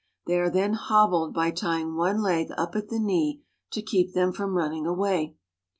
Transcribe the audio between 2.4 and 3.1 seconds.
up at the